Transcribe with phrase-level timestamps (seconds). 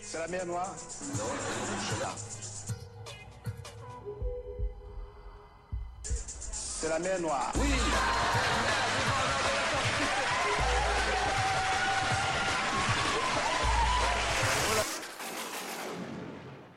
[0.00, 0.74] C'est la mer Noire
[1.16, 1.24] Non,
[1.80, 2.14] je là.
[6.02, 7.52] C'est la mer Noire.
[7.56, 7.68] Oui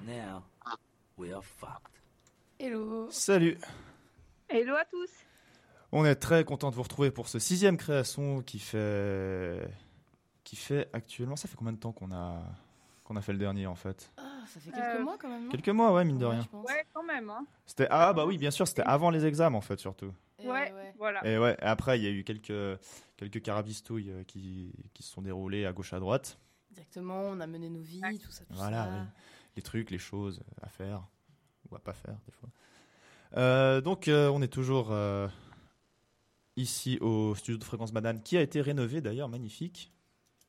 [0.06, 0.44] Now,
[1.18, 2.00] we are fucked.
[2.60, 3.08] Hello.
[3.10, 3.58] Salut
[4.50, 5.10] Hello à tous.
[5.92, 9.68] On est très content de vous retrouver pour ce sixième création qui fait
[10.44, 11.36] qui fait actuellement.
[11.36, 12.42] Ça fait combien de temps qu'on a
[13.04, 14.12] qu'on a fait le dernier en fait?
[14.18, 15.50] Ah, ça fait quelques Euh, mois quand même.
[15.50, 16.48] Quelques mois, ouais, mine de Ouais, rien.
[16.54, 17.30] Ouais, quand même.
[17.30, 17.46] Hein.
[17.66, 20.12] C'était ah bah oui, bien sûr, c'était avant les examens en fait surtout.
[20.40, 20.94] Et Ouais, ouais.
[20.98, 21.26] voilà.
[21.26, 22.80] Et ouais, et après il y a eu quelques
[23.18, 26.38] quelques carabistouilles euh, qui qui se sont déroulées à gauche à droite.
[26.72, 28.90] Exactement, on a mené nos vies, tout ça, tout Voilà, ça.
[28.92, 29.00] oui.
[29.56, 31.04] les trucs, les choses à faire
[31.72, 32.50] ou à pas faire des fois.
[33.38, 35.28] Euh, donc euh, on est toujours euh,
[36.58, 39.92] ici au studio de Fréquence Banane qui a été rénové d'ailleurs, magnifique.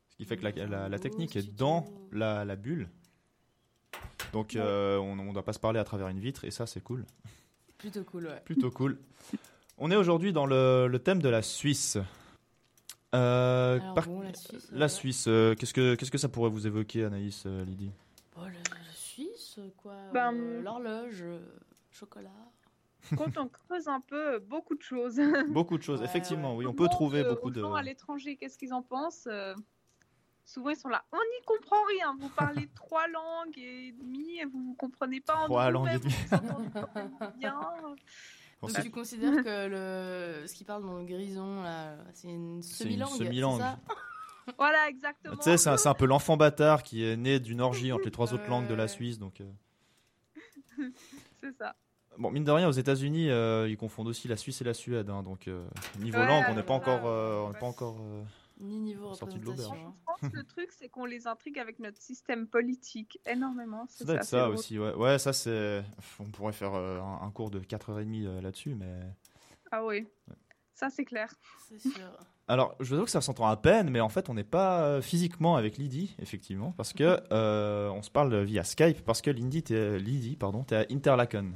[0.09, 1.57] Ce qui fait que la, la- la technique est Studio.
[1.57, 2.89] dans la, la bulle.
[4.33, 6.81] Donc euh, on ne doit pas se parler à travers une vitre et ça c'est
[6.81, 7.05] cool,
[7.77, 8.41] Plutôt cool, ouais.
[8.43, 8.97] plutôt cool.
[9.77, 11.97] On est aujourd'hui dans le, le thème de la Suisse.
[13.15, 14.67] Euh, Alors par- bon, la Suisse.
[14.71, 17.91] la euh, Suisse, euh, qu'est-ce que qu'est-ce que ça pourrait vous évoquer, Anaïs, euh, Lydie?
[18.35, 19.95] Bon, la, la Suisse, quoi.
[20.13, 21.39] Ben, euh, L'horloge, euh,
[21.91, 22.29] chocolat.
[23.17, 25.19] Quand on creuse un peu, beaucoup de choses.
[25.49, 27.61] Beaucoup de choses, effectivement, oui, on On peut trouver beaucoup de.
[27.61, 29.55] gens à l'étranger, qu'est-ce qu'ils en pensent euh,
[30.45, 31.03] Souvent, ils sont là.
[31.11, 32.15] On n'y comprend rien.
[32.19, 35.99] Vous parlez trois langues et demie et vous vous comprenez pas en Trois langues et
[35.99, 36.13] demie.
[37.37, 37.59] bien.
[38.61, 41.63] Donc tu considères que le, ce qui parle dans le grison,
[42.13, 43.61] c'est une semi-langue semi-langue.
[43.61, 43.79] c'est ça
[44.57, 45.35] Voilà, exactement.
[45.35, 48.33] Tu sais, c'est un, peu l'enfant bâtard qui est né d'une orgie entre les trois
[48.33, 49.19] autres langues de la Suisse.
[49.19, 50.89] Donc, euh.
[51.41, 51.75] C'est ça.
[52.17, 55.09] Bon, mine de rien, aux États-Unis, euh, ils confondent aussi la Suisse et la Suède.
[55.09, 55.65] hein, donc, euh,
[55.99, 57.59] niveau Ouais, langue, on n'est pas voilà, encore, euh, on n'est ouais.
[57.59, 57.97] pas encore.
[58.01, 58.23] euh,
[58.59, 59.75] Ni niveau Sorti de représentation.
[59.75, 59.87] l'auberge.
[59.87, 59.93] hein.
[60.21, 63.85] Je pense que le truc, c'est qu'on les intrigue avec notre système politique énormément.
[63.87, 64.55] Ça doit être ça drôle.
[64.55, 64.79] aussi.
[64.79, 65.83] Ouais, ouais, ça c'est.
[66.19, 68.93] On pourrait faire euh, un, un cours de 4h30 euh, là-dessus, mais.
[69.71, 70.07] Ah oui.
[70.73, 71.31] Ça, c'est clair.
[71.69, 71.91] C'est sûr.
[72.49, 74.81] Alors, je veux dire que ça s'entend à peine, mais en fait, on n'est pas
[74.83, 79.29] euh, physiquement avec Lydie, effectivement, parce que euh, on se parle via Skype, parce que
[79.29, 81.53] Lydie, t'es, Lydie, pardon, t'es à Interlaken.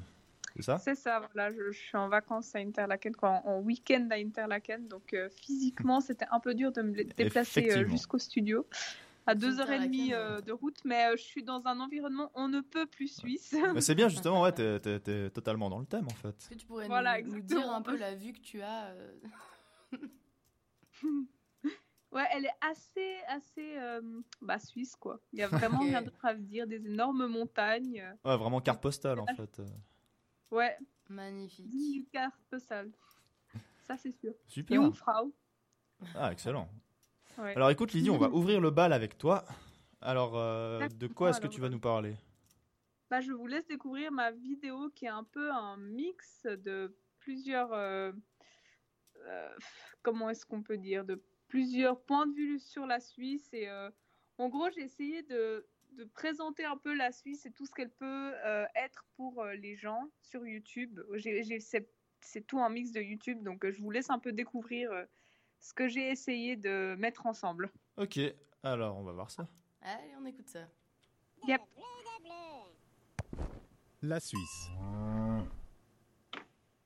[0.55, 0.77] C'est ça?
[0.79, 4.15] C'est ça, voilà, je, je suis en vacances à Interlaken, quoi, en, en week-end à
[4.15, 8.67] Interlaken, donc euh, physiquement c'était un peu dur de me déplacer euh, jusqu'au studio,
[9.27, 11.79] à deux heures et demie Interlaken, euh, de route, mais euh, je suis dans un
[11.79, 13.55] environnement on ne peut plus suisse.
[13.73, 16.29] Mais c'est bien, justement, ouais, t'es, t'es- t'es totalement dans le thème, en fait.
[16.29, 18.87] Est-ce que tu pourrais Voilà, nous, nous dire un peu la vue que tu as
[18.87, 19.17] euh,
[22.11, 24.01] ouais, elle est assez, assez euh,
[24.41, 25.19] bah, suisse, quoi.
[25.33, 28.03] Il y a vraiment rien d'autre à dire, des énormes montagnes.
[28.25, 29.61] Ouais, vraiment carte postale, en fait.
[30.51, 30.77] Ouais,
[31.09, 31.67] Magnifique.
[31.67, 32.91] 10 000 cartes postales.
[33.83, 34.33] Ça, c'est sûr.
[34.47, 34.81] Super.
[34.81, 35.33] Jungfrau.
[36.15, 36.69] Ah, excellent.
[37.37, 37.55] Ouais.
[37.55, 39.45] Alors, écoute, Lydie, on va ouvrir le bal avec toi.
[40.01, 42.15] Alors, euh, de quoi est-ce que tu vas nous parler?
[43.09, 47.73] Bah, je vous laisse découvrir ma vidéo qui est un peu un mix de plusieurs.
[47.73, 48.11] euh,
[49.27, 49.49] euh,
[50.01, 51.05] comment est-ce qu'on peut dire?
[51.05, 53.49] De plusieurs points de vue sur la Suisse.
[53.53, 53.89] Et euh,
[54.37, 57.89] en gros, j'ai essayé de, de présenter un peu la Suisse et tout ce qu'elle
[57.89, 60.99] peut euh, être pour euh, les gens sur YouTube.
[61.59, 65.03] C'est, tout un mix de YouTube, donc euh, je vous laisse un peu découvrir euh,
[65.59, 67.71] ce que j'ai essayé de mettre ensemble.
[67.97, 68.19] Ok,
[68.63, 69.47] alors, on va voir ça.
[69.81, 70.67] Allez, on écoute ça.
[71.47, 71.61] Yep.
[74.03, 74.69] La Suisse.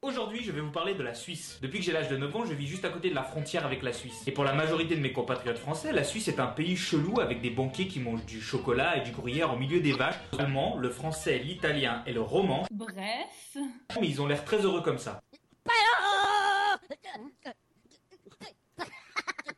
[0.05, 1.57] Aujourd'hui, je vais vous parler de la Suisse.
[1.63, 3.65] Depuis que j'ai l'âge de 9 ans, je vis juste à côté de la frontière
[3.65, 4.21] avec la Suisse.
[4.27, 7.41] Et pour la majorité de mes compatriotes français, la Suisse est un pays chelou avec
[7.41, 10.19] des banquiers qui mangent du chocolat et du gruyère au milieu des vaches.
[10.37, 13.57] L'allemand, le français, l'italien et le roman, Bref.
[13.99, 15.21] mais ils ont l'air très heureux comme ça.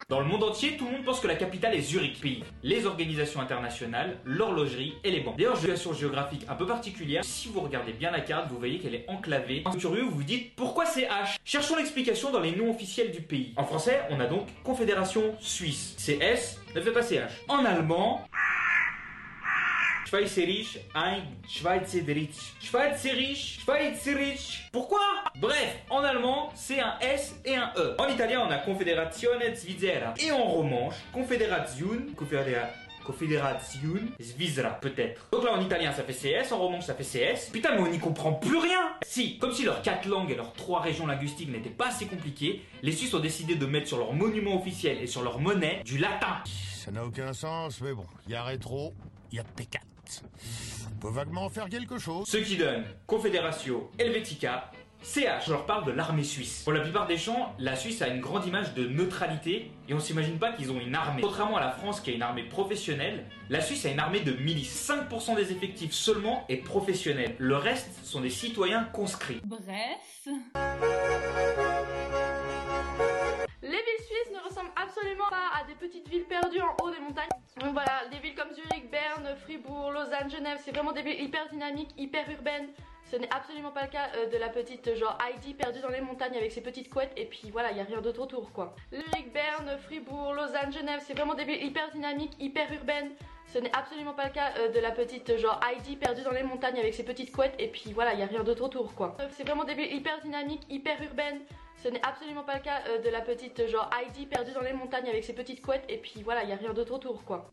[0.10, 2.42] Dans le monde entier, tout le monde pense que la capitale est Zurich, pays.
[2.64, 5.36] Les organisations internationales, l'horlogerie et les banques.
[5.36, 7.26] D'ailleurs, situation géographique un peu particulière.
[7.26, 9.66] Si vous regardez bien la carte, vous voyez qu'elle est enclavée.
[9.78, 11.36] Curieux, vous vous dites pourquoi c'est H?
[11.44, 13.52] Cherchons l'explication dans les noms officiels du pays.
[13.58, 15.96] En français, on a donc Confédération Suisse.
[15.98, 17.42] C'est S ne fait pas CH.
[17.50, 18.26] En allemand,
[20.12, 22.54] Schweizerisch, ein Schweizerdeutsch.
[22.62, 24.70] Schweizerisch, Schweizerisch.
[24.72, 25.02] Pourquoi?
[25.38, 27.96] Bref, en allemand, c'est un S et un E.
[27.98, 30.14] En italien, on a Confederazione Svizzera.
[30.18, 32.70] Et en romanche, Confederation, Confedera-
[33.04, 35.28] Confederation Svizzera, peut-être.
[35.34, 37.50] Donc là, en italien, ça fait CS, en romanche, ça fait CS.
[37.52, 40.54] Putain, mais on n'y comprend plus rien Si, comme si leurs quatre langues et leurs
[40.54, 44.14] trois régions linguistiques n'étaient pas assez compliquées, les Suisses ont décidé de mettre sur leur
[44.14, 46.38] monument officiel et sur leur monnaie du latin.
[46.46, 48.94] Ça n'a aucun sens, mais bon, il y a rétro,
[49.34, 49.80] il y a P4.
[50.96, 52.28] On peut vaguement faire quelque chose.
[52.28, 54.72] Ce qui donne Confederatio Helvetica
[55.04, 56.64] CH, je leur parle de l'armée suisse.
[56.64, 60.00] Pour la plupart des gens, la Suisse a une grande image de neutralité et on
[60.00, 61.22] s'imagine pas qu'ils ont une armée.
[61.22, 64.34] Contrairement à la France qui a une armée professionnelle, la Suisse a une armée de
[64.34, 64.90] milices.
[64.90, 67.36] 5% des effectifs seulement est professionnel.
[67.38, 69.42] Le reste sont des citoyens conscrits.
[69.46, 70.28] Bref.
[74.98, 77.30] Absolument pas à des petites villes perdues en haut des montagnes.
[77.60, 81.48] Donc voilà, des villes comme Zurich, Berne, Fribourg, Lausanne, Genève, c'est vraiment des villes hyper
[81.50, 82.70] dynamiques, hyper urbaines.
[83.10, 86.02] Ce n'est absolument pas le cas euh, de la petite genre Heidi perdue dans les
[86.02, 88.76] montagnes avec ses petites couettes et puis voilà, il n'y a rien d'autre autour quoi.
[88.92, 93.12] Zurich, Berne, Fribourg, Lausanne, Genève, c'est vraiment des villes hyper dynamiques, hyper urbaines.
[93.46, 96.44] Ce n'est absolument pas le cas euh, de la petite genre Heidi perdue dans les
[96.44, 99.16] montagnes avec ses petites couettes et puis voilà, il n'y a rien d'autre autour quoi.
[99.22, 101.40] Euh, C'est vraiment des villes hyper dynamiques, hyper urbaines.
[101.84, 104.74] Ce n'est absolument pas le cas euh, de la petite genre Heidi perdue dans les
[104.74, 107.50] montagnes avec ses petites couettes et puis voilà, il n'y a rien d'autre autour quoi.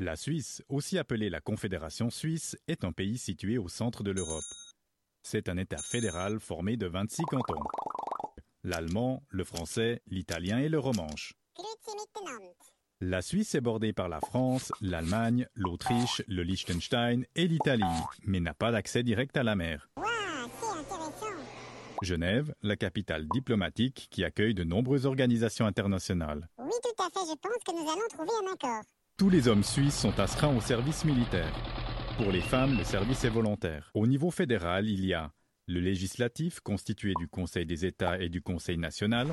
[0.00, 4.44] La Suisse, aussi appelée la Confédération suisse, est un pays situé au centre de l'Europe.
[5.22, 7.62] C'est un État fédéral formé de 26 cantons.
[8.64, 11.34] L'allemand, le français, l'italien et le romanche.
[13.02, 17.82] La Suisse est bordée par la France, l'Allemagne, l'Autriche, le Liechtenstein et l'Italie,
[18.26, 19.88] mais n'a pas d'accès direct à la mer.
[22.02, 26.46] Genève, la capitale diplomatique qui accueille de nombreuses organisations internationales.
[26.58, 28.82] Oui, tout à fait, je pense que nous allons trouver un accord.
[29.16, 31.54] Tous les hommes suisses sont astreints au service militaire.
[32.18, 33.90] Pour les femmes, le service est volontaire.
[33.94, 35.32] Au niveau fédéral, il y a
[35.66, 39.28] le législatif, constitué du Conseil des États et du Conseil national,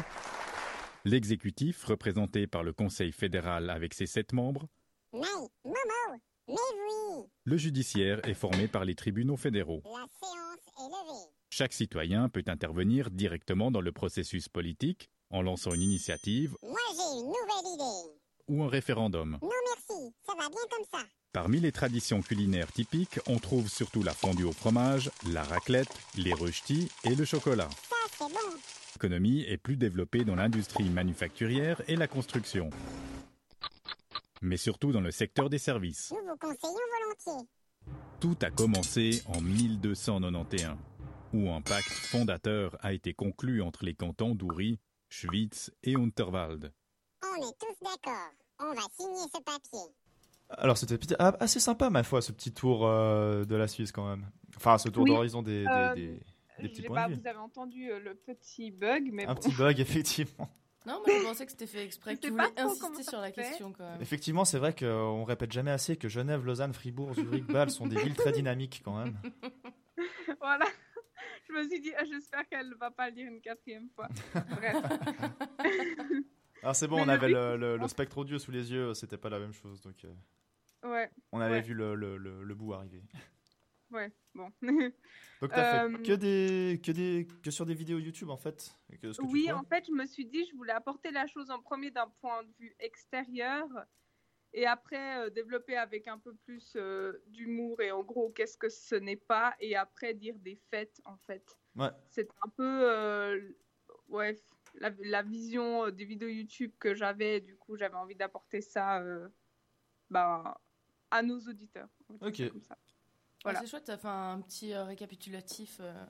[1.06, 4.68] l'exécutif, représenté par le Conseil fédéral avec ses sept membres,
[5.14, 5.20] Mais,
[5.64, 9.82] Momo, mais oui, le judiciaire est formé par les tribunaux fédéraux.
[9.86, 11.32] la séance est levée.
[11.50, 17.20] Chaque citoyen peut intervenir directement dans le processus politique en lançant une initiative Moi j'ai
[17.20, 18.18] une nouvelle idée.
[18.48, 19.38] Ou un référendum.
[19.42, 21.06] Non merci, ça va bien comme ça.
[21.34, 26.34] Parmi les traditions culinaires typiques, on trouve surtout la fondue au fromage, la raclette, les
[26.34, 27.70] röstis et le chocolat.
[27.90, 28.58] Ça c'est bon.
[28.96, 32.72] L'économie est plus développée dans l'industrie manufacturière et la construction.
[34.42, 36.12] Mais surtout dans le secteur des services.
[36.12, 36.80] Nous vous conseillons
[37.26, 37.48] volontiers.
[38.20, 40.78] Tout a commencé en 1291,
[41.34, 44.80] où un pacte fondateur a été conclu entre les cantons d'Uri,
[45.10, 46.74] Schwyz et Unterwald.
[47.40, 48.32] On est tous d'accord.
[48.60, 49.94] On va signer ce papier.
[50.50, 54.08] Alors c'était ah, assez sympa ma foi ce petit tour euh, de la Suisse quand
[54.08, 54.26] même.
[54.56, 56.20] Enfin ce tour Oui, d'horizon des, des, euh, des- des
[56.60, 57.20] Je petits points pas, de vue.
[57.22, 59.42] vous avez entendu euh, le petit bug, mais Un bon.
[59.42, 60.50] petit bug effectivement.
[60.86, 63.42] Non, moi je pensais que c'était fait exprès, que tu voulais insister sur la fait.
[63.42, 64.02] question quand même.
[64.02, 67.98] Effectivement c'est vrai qu'on répète jamais assez que Genève, Lausanne, Fribourg, Zurich, Bâle sont des
[68.02, 69.20] villes très dynamiques quand même.
[70.42, 70.66] voilà.
[71.50, 74.08] Je me suis dit, ah, j'espère qu'elle ne va pas le dire une quatrième fois.
[74.34, 74.78] Bref.
[76.64, 79.18] Alors c'est bon Mais on avait le, le- le spectre audio sous les yeux, c'était
[79.18, 80.14] pas la même chose donc euh,
[80.84, 81.62] Ouais, on avait Ouais.
[81.62, 83.02] vu le, le- bout arriver.
[83.92, 84.52] ouais, bon.
[85.42, 88.72] Donc t'as Euh, fait que des que des que sur des vidéos YouTube en fait.
[89.02, 91.28] que ce que tu Oui, en fait, je me suis dit, je voulais apporter la
[91.28, 93.68] chose en premier d'un point de vue extérieur
[94.54, 98.70] et après euh, développer avec un peu plus euh, d'humour et en gros, qu'est-ce que
[98.70, 101.58] ce n'est pas et après dire des faits en fait.
[101.76, 101.90] Ouais.
[102.10, 103.54] C'est un peu
[104.10, 104.36] ouais,
[104.78, 109.00] la, la vision euh, des vidéos YouTube que j'avais, du coup, j'avais envie d'apporter ça
[109.02, 109.28] euh,
[110.10, 110.60] bah,
[111.12, 111.90] à nos auditeurs.
[112.22, 112.36] Ok.
[112.38, 112.44] ça.
[112.46, 112.78] Ouais,
[113.44, 113.60] Voilà.
[113.62, 115.78] c'est chouette, t'as fait un petit euh, récapitulatif.
[115.82, 116.06] euh,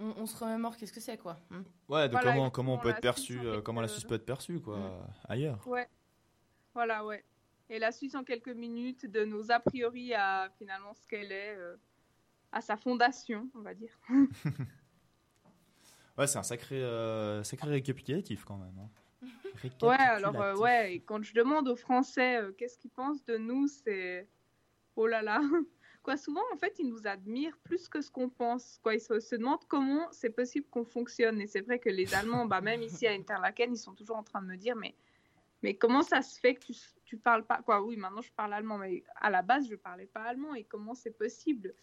[0.00, 1.38] On, on se remémore qu'est-ce que c'est quoi.
[1.50, 1.62] hmm.
[1.88, 4.14] Ouais, de Voilà, comment comment on peut être la perçu euh, comment la Suisse peut
[4.16, 5.06] être perçue quoi Mm.
[5.28, 5.66] ailleurs.
[5.68, 5.88] Ouais.
[6.74, 7.24] Voilà, ouais.
[7.70, 11.56] Et la Suisse en quelques minutes, de nos a priori à finalement ce qu'elle est,
[11.56, 11.76] euh,
[12.52, 13.98] à sa fondation, on va dire.
[16.18, 18.78] Ouais, c'est un sacré euh, sacré récapitulatif quand même.
[18.78, 18.90] hein.
[19.82, 23.36] Ouais, alors euh, ouais, et quand je demande aux Français euh, qu'est-ce qu'ils pensent de
[23.36, 24.28] nous, c'est
[24.96, 25.40] oh là là.
[26.02, 28.78] Quoi, souvent en fait, ils nous admirent plus que ce qu'on pense.
[28.82, 31.40] Quoi, ils se, se demandent comment c'est possible qu'on fonctionne.
[31.40, 34.22] Et c'est vrai que les Allemands, bah même ici à Interlaken, ils sont toujours en
[34.22, 34.94] train de me dire mais
[35.62, 37.60] mais comment ça se fait que tu tu parles pas?
[37.62, 40.54] Quoi Oui, maintenant je parle allemand, mais à la base je parlais pas allemand.
[40.54, 41.74] Et comment c'est possible?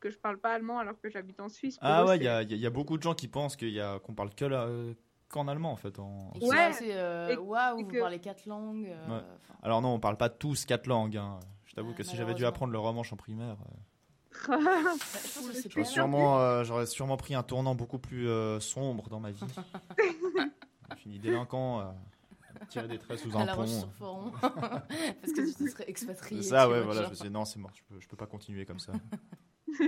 [0.00, 2.24] Que je parle pas allemand alors que j'habite en Suisse Ah eux, ouais, c'est- il
[2.24, 4.44] y a, y y beaucoup de gens qui pensent qu'il y a qu'on parle que
[4.44, 4.94] la- euh,
[5.28, 5.98] qu'en allemand en fait.
[5.98, 6.32] En...
[6.40, 8.86] Ouais, assez, euh, et- waouh, vous que- parlez quatre langues.
[8.88, 9.24] euh, Ouais.
[9.62, 11.16] Alors non, on parle pas tous quatre langues.
[11.16, 11.40] hein.
[11.64, 13.76] Je t'avoue Ouais, que si j'avais dû apprendre le romanche en primaire, euh,
[15.52, 19.30] c'est j'aurais sûrement, euh, j'aurais sûrement pris un tournant beaucoup plus euh, sombre dans ma
[19.30, 19.40] vie.
[20.90, 21.84] J'ai fini délinquant, euh,
[22.68, 23.62] tirer des traits sous un la pont.
[23.62, 26.42] roche sur parce que tu te serais expatrié.
[26.42, 27.04] C'est ça, ouais, voilà.
[27.04, 28.92] Je me suis dit, non, c'est mort, je peux, je peux pas continuer comme ça.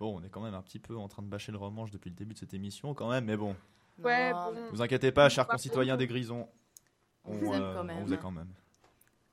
[0.00, 2.10] bon, on est quand même un petit peu en train de bâcher le romanche depuis
[2.10, 3.56] le début de cette émission, quand même, mais bon.
[3.98, 4.68] Ouais, bon.
[4.70, 6.48] Vous inquiétez pas, chers concitoyens des Grisons.
[7.24, 8.04] on, vous aime euh, quand on même.
[8.04, 8.52] vous aime quand même.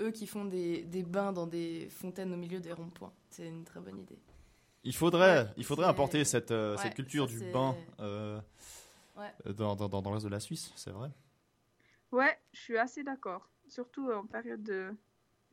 [0.02, 3.14] Eux qui font des, des bains dans des fontaines au milieu des ronds-points.
[3.30, 4.18] C'est une très bonne idée.
[4.84, 8.40] Il faudrait, Ouais, il faudrait apporter cette, euh, ouais, cette culture ça, du bain euh,
[9.16, 9.54] Ouais.
[9.54, 11.10] dans, dans, dans, dans le reste de la Suisse, c'est vrai.
[12.12, 13.48] Ouais, je suis assez d'accord.
[13.68, 14.94] Surtout en période de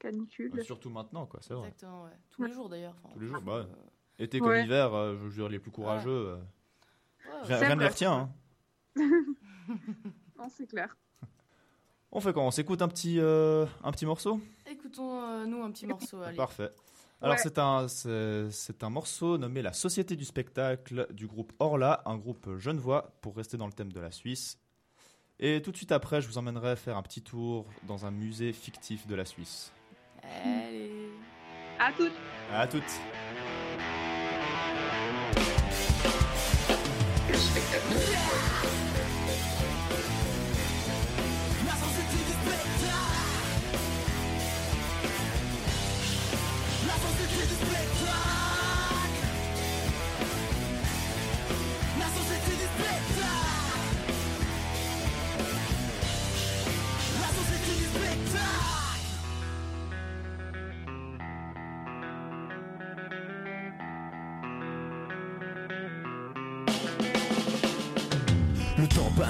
[0.01, 0.51] canicule.
[0.59, 1.69] Euh, surtout maintenant, quoi, c'est vrai.
[1.69, 2.11] Exactement, ouais.
[2.31, 2.95] Tous les jours d'ailleurs.
[3.05, 3.61] Enfin, Tous les jours, bah ouais.
[3.61, 4.65] euh, Été comme Ouais.
[4.65, 6.37] hiver, euh, je veux dire, les plus courageux, euh,
[7.49, 8.13] ouais, rien, ne les retient.
[8.13, 8.31] hein.
[10.39, 10.97] Non, c'est clair.
[12.13, 12.43] On fait quoi?
[12.43, 14.41] On s'écoute un petit, euh, un petit morceau?
[14.67, 16.21] Écoutons, euh, nous, un petit morceau.
[16.23, 16.37] Allez.
[16.37, 16.71] Parfait.
[17.23, 17.41] Alors Ouais.
[17.43, 22.57] c'est un, c'est un morceau nommé La Société du spectacle du groupe Orla, un groupe
[22.57, 24.59] genevois pour rester dans le thème de la Suisse.
[25.39, 28.53] Et tout de suite après, je vous emmènerai faire un petit tour dans un musée
[28.53, 29.71] fictif de la Suisse.
[30.45, 31.11] Allez.
[31.79, 32.13] À toutes.
[32.53, 33.01] À toutes.
[37.31, 38.80] La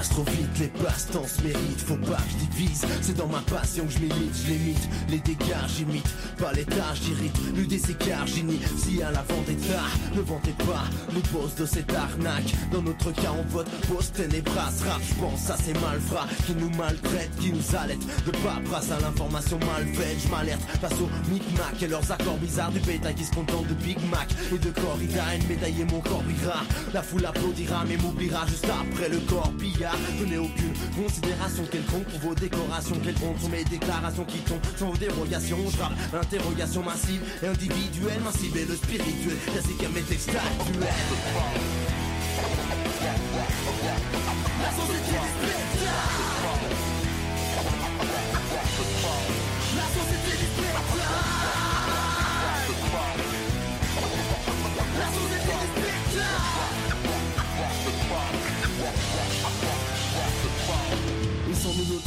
[0.01, 1.81] passe trop vite, les passe-temps se méritent.
[1.81, 4.35] Faut pas que je divise, c'est dans ma passion que je milite.
[4.45, 9.83] Je limite, les dégâts j'imite Pas tâches j'irrite, plus des écarts j'initie à la vendetta,
[10.15, 12.51] ne vantez pas Les boss de cette arnaque.
[12.71, 16.69] Dans notre cas on vote post ténébras Rap, je pense à ces malfrats Qui nous
[16.71, 18.25] maltraitent, qui nous allaitent.
[18.25, 22.71] De paperasse à l'information mal faite Je m'alerte face aux micmacs Et leurs accords bizarres
[22.71, 25.99] du bétail qui se contentent de Big Mac Et de corrida, une médaille et mon
[25.99, 26.61] corps brillera
[26.93, 31.63] La foule applaudira mais m'oubliera juste après le corps pillard Je n'ai aucune considération.
[31.71, 32.95] Quelconque pour vos décorations?
[33.03, 35.57] Quelconque sont mes déclarations qui tombent sans vos dérogations?
[35.69, 40.87] Je rappe l'interrogation massive et individuelle Massive et le spirituel, ainsi qu'à mes textes actuels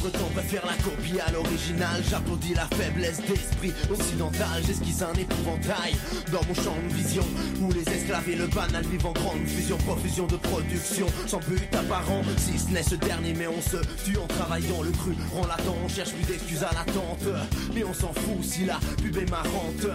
[0.05, 2.03] sans nous notre temps préfère la copie à l'original.
[2.09, 4.63] J'applaudis la faiblesse d'esprit occidental.
[4.67, 5.95] J'esquisse un épouvantail
[6.33, 7.25] dans mon champ de vision
[7.61, 11.07] Où les esclaves et le banal vivent en grande fusion Profusion de production.
[11.27, 14.91] Sans but apparent Si ce n'est ce dernier mais on se tue en travaillant le
[14.91, 15.15] cru.
[15.35, 17.25] Rend latent, on cherche plus d'excuses à l'attente
[17.75, 19.87] Mais on s'en fout si la pub est marrante.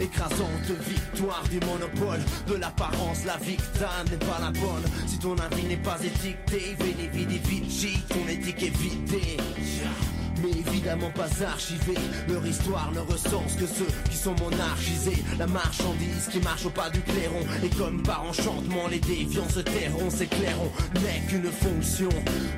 [0.00, 3.24] Écrasante victoire du monopole De l'apparence.
[3.24, 4.84] La victime n'est pas la bonne.
[5.06, 10.21] Si ton avis n'est pas étiqueté Veni vidi vici ton éthique est 家。
[10.58, 11.94] Évidemment pas archivé
[12.28, 15.22] Leur histoire ne recense que ceux qui sont monarchisés.
[15.38, 17.40] La marchandise qui marche au pas du clairon.
[17.64, 22.08] Et comme par enchantement les déviants se tairont C'est clairon n'est qu'une fonction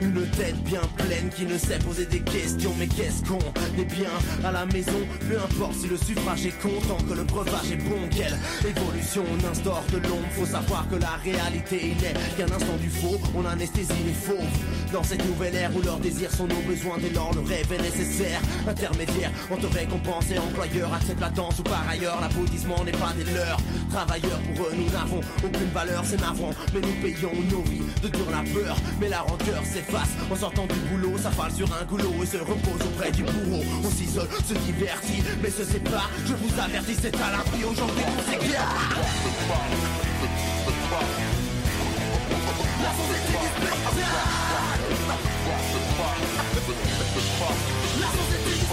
[0.01, 2.73] Une tête bien pleine qui ne sait poser des questions.
[2.79, 3.39] Mais qu'est-ce qu'on
[3.79, 4.11] est bien
[4.45, 5.01] à la maison?
[5.29, 9.51] Peu importe si le suffrage est content que le breuvage est bon Quelle évolution on
[9.51, 10.29] instaure de l'ombre?
[10.33, 13.21] Faut savoir que la réalité n'est qu'un instant du faux.
[13.37, 14.45] On anesthésie les faux
[14.93, 16.99] Dans cette nouvelle ère où leurs désirs sont nos besoins.
[16.99, 19.31] Dès lors le rêve est nécessaire Intermédiaire.
[19.51, 23.59] Entre récompense et employeur Accepte la danse ou par ailleurs L'applaudissement n'est pas des leurs.
[23.91, 26.51] Travailleurs pour eux nous n'avons aucune valeur C'est navrant.
[26.73, 28.77] Mais nous payons nos vies de dur labeur.
[29.01, 32.39] Mais la rancœur s'efface en sortant du boulot Ça fale sur un goulot et se
[32.39, 33.63] repose auprès du bourreau.
[33.85, 36.11] On s'isole, se divertit mais se sépare.
[36.27, 38.75] Je vous avertis c'est à l'impie aujourd'hui qu'on s'égare
[47.41, 47.74] La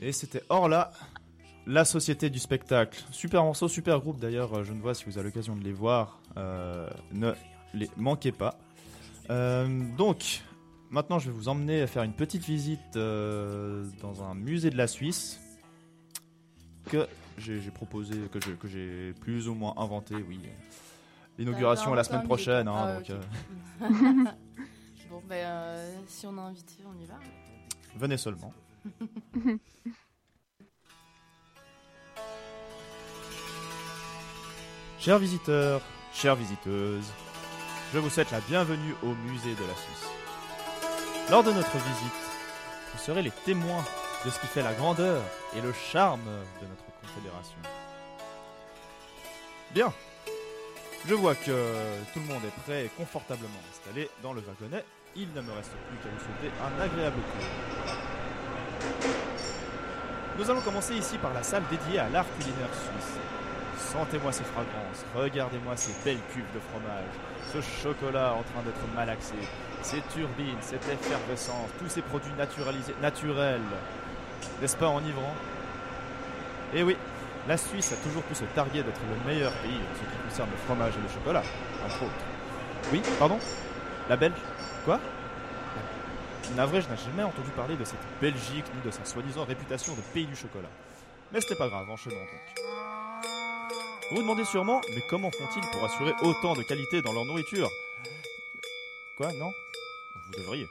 [0.00, 0.92] Et c'était Orla,
[1.66, 3.02] la société du spectacle.
[3.10, 4.52] Super morceau, super groupe d'ailleurs.
[4.54, 6.20] euh, Je ne vois si vous avez l'occasion de les voir.
[6.36, 7.32] euh, ne
[7.74, 8.58] les manquez pas.
[9.30, 10.42] Euh, donc,
[10.90, 14.76] maintenant je vais vous emmener à faire une petite visite euh, dans un musée de
[14.76, 15.40] la Suisse.
[16.90, 18.14] Que j'ai proposé,
[18.60, 20.38] que j'ai plus ou moins inventé, oui.
[21.38, 23.10] L'inauguration est la semaine prochaine, est hein, donc
[23.82, 23.88] Ah,
[25.10, 25.76] bon, ben,
[26.06, 27.18] si on a invité, on y va.
[27.98, 28.52] venez seulement.
[34.98, 37.12] Chers visiteurs, chères visiteuses,
[37.92, 40.08] je vous souhaite la bienvenue au musée de la Suisse.
[41.30, 42.12] Lors de notre visite,
[42.92, 43.84] vous serez les témoins
[44.24, 45.22] de ce qui fait la grandeur
[45.56, 46.24] et le charme
[46.60, 47.58] de notre confédération.
[49.72, 49.92] Bien,
[51.06, 54.84] je vois que tout le monde est prêt et confortablement installé dans le wagonnet.
[55.14, 57.95] Il ne me reste plus qu'à vous souhaiter un agréable cours.
[60.38, 63.18] Nous allons commencer ici par la salle dédiée à l'art culinaire suisse.
[63.92, 67.12] Sentez-moi ces fragrances, regardez-moi ces belles cuves de fromage,
[67.52, 69.34] ce chocolat en train d'être malaxé,
[69.82, 73.60] ces turbines, cette effervescence, tous ces produits naturalisés, naturels.
[74.60, 75.34] N'est-ce pas enivrant?
[76.74, 76.96] Eh oui,
[77.48, 80.50] la Suisse a toujours pu se targuer d'être le meilleur pays en ce qui concerne
[80.50, 81.42] le fromage et le chocolat,
[81.84, 82.24] entre autres.
[82.92, 83.38] Oui, pardon?
[84.08, 84.40] La Belge?
[84.84, 84.98] Quoi?
[86.54, 90.00] Navré, je n'ai jamais entendu parler de cette Belgique ni de sa soi-disant réputation de
[90.14, 90.70] pays du chocolat.
[91.32, 92.64] Mais ce n'est pas grave, enchaînons donc.
[94.10, 97.68] Vous vous demandez sûrement, mais comment font-ils pour assurer autant de qualité dans leur nourriture?
[99.18, 99.50] Quoi, non?
[100.26, 100.66] Vous devriez.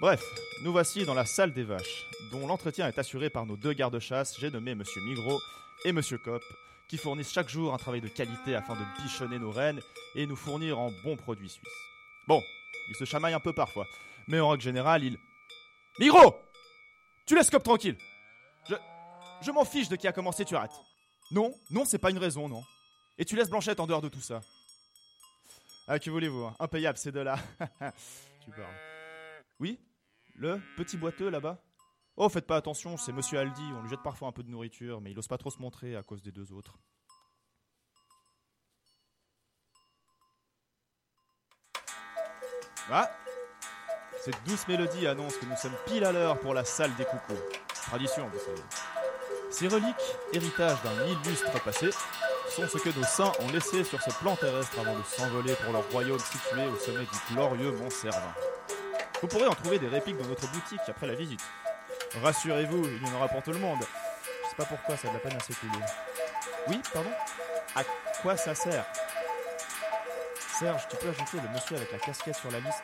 [0.00, 0.22] Bref,
[0.62, 4.38] nous voici dans la salle des vaches, dont l'entretien est assuré par nos deux gardes-chasse,
[4.38, 5.40] j'ai nommé Monsieur Migros
[5.84, 6.42] et Monsieur Cop,
[6.88, 9.80] qui fournissent chaque jour un travail de qualité afin de bichonner nos rennes
[10.14, 11.68] et nous fournir en bons produits suisses.
[12.26, 12.42] Bon,
[12.90, 13.86] ils se chamaillent un peu parfois,
[14.28, 15.18] mais en règle générale, ils...
[15.98, 16.36] Migros
[17.26, 17.96] Tu laisses Cop tranquille
[18.68, 18.74] Je...
[19.40, 20.80] Je m'en fiche de qui a commencé, tu arrêtes.
[21.30, 22.62] Non, non, c'est pas une raison, non.
[23.18, 24.40] Et tu laisses Blanchette en dehors de tout ça.
[25.86, 27.36] Ah, que voulez-vous hein Impayable, ces deux-là.
[28.40, 28.74] tu parles.
[29.60, 29.78] Oui?
[30.34, 31.62] Le petit boiteux là-bas?
[32.16, 33.62] Oh, faites pas attention, c'est Monsieur Aldi.
[33.74, 35.96] On lui jette parfois un peu de nourriture, mais il ose pas trop se montrer
[35.96, 36.78] à cause des deux autres.
[42.90, 43.10] Ah
[44.20, 47.40] Cette douce mélodie annonce que nous sommes pile à l'heure pour la salle des coucous.
[47.86, 48.62] Tradition, vous savez.
[49.50, 51.90] Ces reliques, héritage d'un illustre passé,
[52.50, 55.72] sont ce que nos saints ont laissé sur ce plan terrestre avant de s'envoler pour
[55.72, 58.34] leur royaume situé au sommet du glorieux Mont Cervin.
[59.22, 61.42] Vous pourrez en trouver des répliques dans notre boutique après la visite.
[62.22, 63.80] Rassurez-vous, il y en aura pour tout le monde.
[64.44, 65.84] Je sais pas pourquoi ça a de la peine à s'écouler.
[66.66, 67.10] Oui, pardon?
[67.76, 67.82] À
[68.22, 68.84] quoi ça sert?
[70.58, 72.82] Serge, tu peux ajouter le monsieur avec la casquette sur la liste?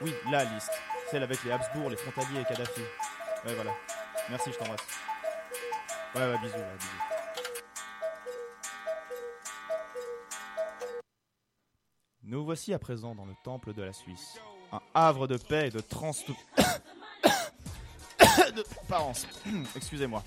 [0.00, 0.72] Oui, la liste.
[1.10, 2.80] Celle avec les Habsbourg, les frontaliers et Kadhafi.
[3.44, 3.72] Ouais, voilà.
[4.30, 4.80] Merci, je t'embrasse.
[6.14, 7.14] Ouais, ouais, bisous, ouais, bisous.
[12.22, 14.38] Nous voici à présent dans le temple de la Suisse.
[14.72, 16.12] Un havre de paix et de trans...
[18.56, 19.26] de transparence.
[19.76, 20.24] Excusez-moi.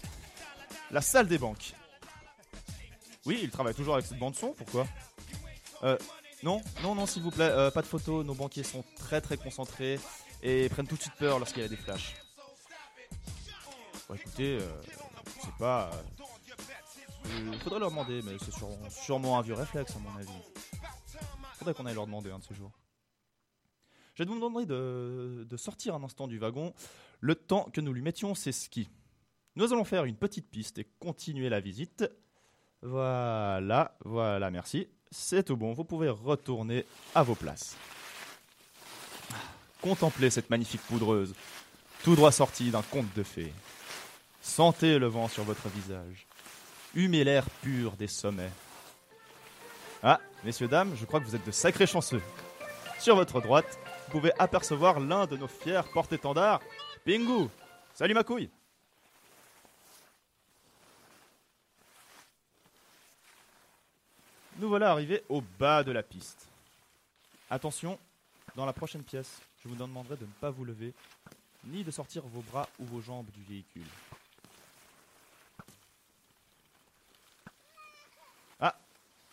[0.91, 1.73] La salle des banques.
[3.25, 4.87] Oui, il travaille toujours avec cette bande son, pourquoi?
[5.83, 5.97] Euh,
[6.43, 9.37] non, non, non, s'il vous plaît, euh, pas de photos, nos banquiers sont très très
[9.37, 10.01] concentrés
[10.43, 12.13] et prennent tout de suite peur lorsqu'il y a des flashs.
[14.09, 14.81] Bon, écoutez, euh,
[15.41, 15.89] sais pas...
[17.27, 18.53] euh, Il faudrait leur demander, mais c'est
[19.05, 20.27] sûrement, un vieux réflexe à mon avis.
[21.53, 22.73] Faudrait qu'on aille leur demander un de ces jours.
[24.15, 26.73] Je vous demander de, de sortir un instant du wagon
[27.21, 28.89] le temps que nous lui mettions ses skis.
[29.55, 32.03] Nous allons faire une petite piste et continuer la visite.
[32.81, 34.89] Voilà, voilà, merci.
[35.11, 37.77] C'est tout bon, vous pouvez retourner à vos places.
[39.81, 41.33] Contemplez cette magnifique poudreuse,
[42.03, 43.53] tout droit sortie d'un conte de fées.
[44.41, 46.25] Sentez le vent sur votre visage.
[46.95, 48.51] Humez l'air pur des sommets.
[50.01, 52.21] Ah, messieurs, dames, je crois que vous êtes de sacrés chanceux.
[52.99, 56.61] Sur votre droite, vous pouvez apercevoir l'un de nos fiers porte-étendards,
[57.05, 57.47] Pingu.
[57.93, 58.49] Salut ma couille.
[64.59, 66.47] Nous voilà arrivés au bas de la piste.
[67.49, 67.99] Attention,
[68.55, 70.93] dans la prochaine pièce, je vous demanderai de ne pas vous lever,
[71.65, 73.87] ni de sortir vos bras ou vos jambes du véhicule.
[78.59, 78.79] Ah,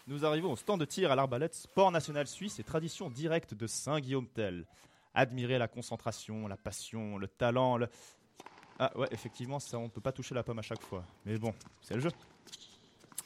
[0.09, 3.67] nous arrivons au stand de tir à l'arbalète, sport national suisse et tradition directe de
[3.67, 4.67] Saint-Guillaume-Tel.
[5.15, 7.89] Admirez la concentration, la passion, le talent, le...
[8.81, 11.05] Ah ouais, effectivement, ça, on ne peut pas toucher la pomme à chaque fois.
[11.25, 12.11] Mais bon, c'est le jeu.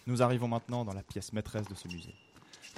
[0.07, 2.15] Nous arrivons maintenant dans la pièce maîtresse de ce musée.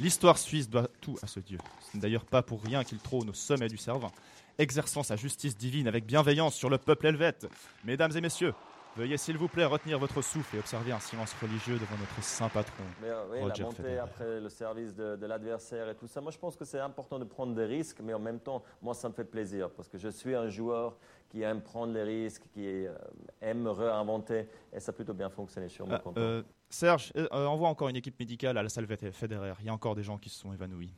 [0.01, 1.59] L'histoire suisse doit tout à ce dieu.
[1.81, 4.11] Ce n'est d'ailleurs pas pour rien qu'il trône au sommet du Cervin,
[4.59, 7.47] exerçant sa justice divine avec bienveillance sur le peuple helvète.
[7.85, 8.55] Mesdames et messieurs,
[8.97, 12.49] Veuillez s'il vous plaît retenir votre souffle et observer un silence religieux devant notre saint
[12.49, 12.83] patron.
[13.01, 13.99] Mais euh, oui, Roger la montée Federer.
[13.99, 17.19] après le service de, de l'adversaire et tout ça, moi je pense que c'est important
[17.19, 19.97] de prendre des risques, mais en même temps, moi ça me fait plaisir parce que
[19.97, 20.99] je suis un joueur
[21.29, 22.93] qui aime prendre les risques, qui euh,
[23.41, 25.69] aime réinventer et ça a plutôt bien fonctionné.
[25.69, 26.21] Suis vraiment Ah, content.
[26.21, 29.55] euh, Serge, euh, envoie encore une équipe médicale à la salle Fed- Federer.
[29.61, 30.93] Il y a encore des gens qui se sont évanouis.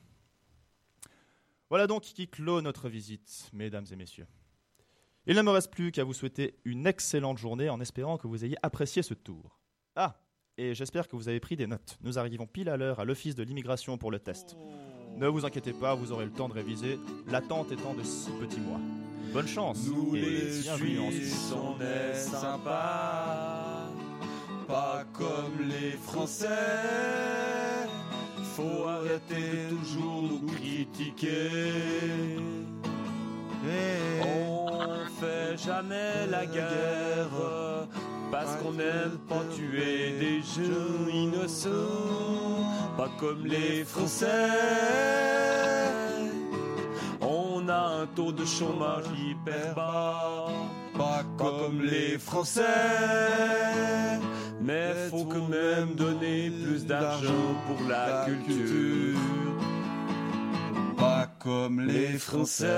[1.69, 4.27] Voilà donc qui clôt notre visite, mesdames et messieurs.
[5.27, 8.45] Il ne me reste plus qu'à vous souhaiter une excellente journée en espérant que vous
[8.45, 9.61] ayez apprécié ce tour.
[9.95, 10.21] Ah,
[10.59, 11.97] et j'espère que vous avez pris des notes.
[12.03, 14.57] Nous arrivons pile à l'heure à l'office de l'immigration pour le test.
[15.17, 18.61] Ne vous inquiétez pas, vous aurez le temps de réviser, l'attente étant de six petits
[18.61, 18.81] mois.
[19.33, 21.29] Bonne chance Nous et les bienvenue en Suisse.
[21.29, 23.89] Suisses, on est sympa,
[24.67, 26.49] pas comme les Français.
[28.57, 31.49] Faut arrêter toujours nous critiquer.
[34.21, 34.52] On
[35.23, 37.39] fait jamais la guerre
[38.31, 44.27] parce qu'on n'aime pas tuer des jeunes innocents, pas comme les Français.
[47.21, 50.49] On a un taux de chômage hyper bas,
[50.97, 52.63] pas comme les Français.
[54.61, 59.19] Mais faut quand même donner plus d'argent pour la culture,
[60.97, 62.69] pas comme les Français.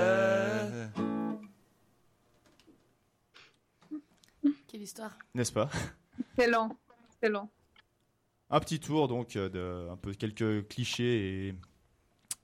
[4.75, 5.17] Quelle histoire.
[5.33, 5.69] N'est-ce pas
[6.37, 7.49] Excellent, excellent.
[8.49, 11.55] Un petit tour donc euh, de un peu quelques clichés et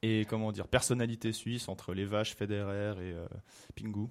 [0.01, 3.27] et comment dire personnalités suisses entre les vaches Federer et euh,
[3.75, 4.07] Pingu.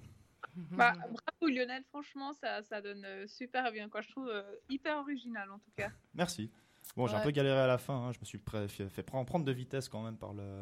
[0.69, 3.89] Bah, bravo Lionel, franchement, ça, ça donne euh, super bien.
[3.89, 4.01] Quoi.
[4.01, 5.89] Je trouve euh, hyper original en tout cas.
[6.13, 6.51] Merci.
[6.95, 7.95] Bon, j'ai un peu galéré à la fin.
[7.95, 8.11] hein.
[8.11, 10.61] Je me suis fait, fait prendre, de vitesse quand même par le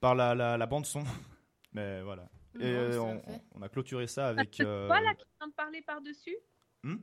[0.00, 1.02] par la, la, la bande son.
[1.72, 2.28] Mais voilà.
[2.54, 2.98] Non, Et
[3.54, 4.54] on, a clôturé ça avec.
[4.56, 6.36] C'est euh, toi là qui viens de parler par-dessus?
[6.82, 6.96] Hmm?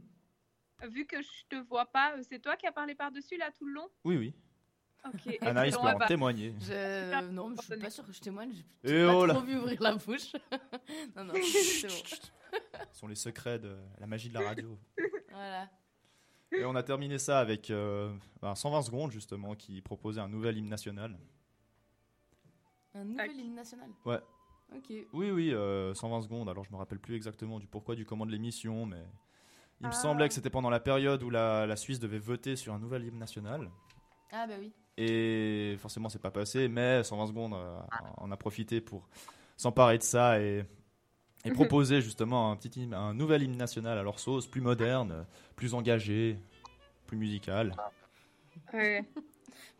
[0.90, 3.66] Vu que je te vois pas, euh, c'est toi qui as parlé par-dessus là tout
[3.66, 3.90] le long?
[4.04, 4.34] Oui, oui.
[5.06, 5.38] Ok.
[5.42, 6.54] Anaïs peut en bah, témoigner.
[6.60, 6.72] Je...
[6.72, 8.52] euh, Non, mais je suis pas sûre que je témoigne.
[8.84, 10.34] Et J'ai pas oh trop vu ouvrir la bouche.
[11.16, 11.94] non, non, c'est bon.
[12.92, 14.78] Ce sont les secrets de la magie de la radio.
[15.30, 15.70] Voilà.
[16.52, 20.58] Et on a terminé ça avec euh, ben, 120 secondes justement qui proposait un nouvel
[20.58, 21.18] hymne national.
[22.94, 23.90] Un nouvel hymne national?
[24.06, 24.20] Ouais.
[24.74, 24.94] Ok.
[25.14, 26.50] Oui, oui, euh, 120 secondes.
[26.50, 29.04] Alors, je me rappelle plus exactement du pourquoi, du comment de l'émission, mais
[29.82, 29.96] il me Ah.
[29.96, 33.04] semblait que c'était pendant la période où la, la Suisse devait voter sur un nouvel
[33.06, 33.70] hymne national.
[34.32, 34.72] Ah, bah oui.
[34.98, 37.78] Et forcément, c'est pas passé, mais 120 secondes, euh,
[38.18, 39.10] on a profité pour
[39.58, 40.64] s'emparer de ça et,
[41.44, 45.26] et proposer justement un, petit hymne- un nouvel hymne national à leur sauce, plus moderne,
[45.58, 46.40] plus engagé,
[47.08, 47.76] plus musical.
[48.74, 49.04] Ouais.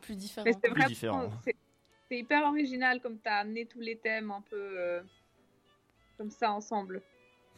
[0.02, 0.44] Plus différent.
[0.44, 1.30] Mais c'est Plus vraiment- différent.
[1.44, 1.56] c'est-
[2.16, 5.02] hyper original comme tu as amené tous les thèmes un peu euh,
[6.16, 7.02] comme ça ensemble.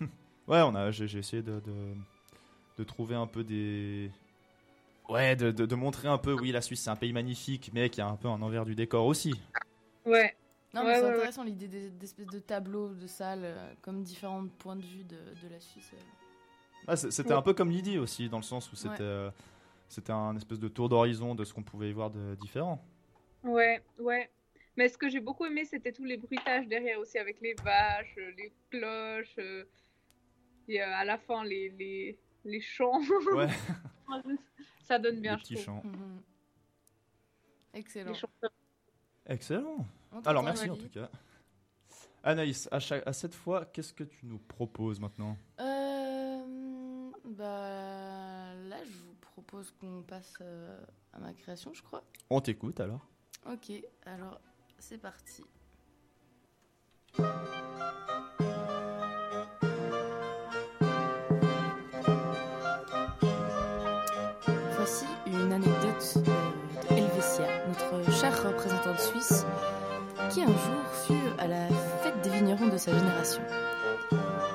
[0.48, 1.94] Ouais, on a, j'ai, j'ai essayé de, de,
[2.78, 4.10] de trouver un peu des.
[5.08, 7.90] Ouais, de, de, de montrer un peu, oui, la Suisse c'est un pays magnifique, mais
[7.90, 9.40] qui a un peu un envers du décor aussi.
[10.04, 10.36] Ouais.
[10.74, 11.14] Non, Ouais, mais c'est ouais, ouais.
[11.14, 15.16] intéressant l'idée des- d'espèces de tableaux, de salles, euh, comme différents points de vue de,
[15.16, 15.90] de la Suisse.
[15.94, 15.96] euh.
[16.86, 18.96] Ah, c'était un peu comme Lydie aussi, dans le sens où c'était, Ouais.
[19.02, 19.30] euh,
[19.88, 22.82] c'était un espèce de tour d'horizon de ce qu'on pouvait y voir de différent.
[23.42, 24.30] Ouais, ouais.
[24.76, 28.16] Mais ce que j'ai beaucoup aimé, c'était tous les bruitages derrière aussi, avec les vaches,
[28.36, 29.64] les cloches, euh,
[30.68, 33.00] et euh, à la fin les, les, les chants.
[33.34, 33.48] Ouais.
[34.82, 35.64] Ça donne bien, Les je petits trouve.
[35.66, 35.82] chants.
[35.84, 36.22] Mhm.
[37.74, 38.12] Excellent.
[39.26, 39.86] Excellent.
[40.24, 41.10] Alors merci en tout cas.
[42.24, 45.36] Anaïs, à, chaque, à cette fois, qu'est-ce que tu nous proposes maintenant?
[45.60, 50.80] Euh, bah, là, je vous propose qu'on passe euh,
[51.12, 52.02] à ma création, je crois.
[52.30, 53.06] On t'écoute alors.
[53.46, 53.70] Ok,
[54.04, 54.40] alors
[54.78, 55.44] c'est parti.
[70.30, 71.66] Qui un jour fut à la
[72.02, 73.42] fête des vignerons de sa génération.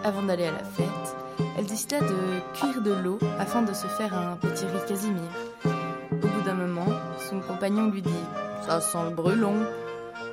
[0.06, 1.15] Avant d'aller à la fête,
[1.58, 5.30] elle décida de cuire de l'eau afin de se faire un petit riz casimir.
[5.65, 6.88] Au bout d'un moment,
[7.30, 8.26] son compagnon lui dit
[8.65, 9.65] Ça sent le brûlon.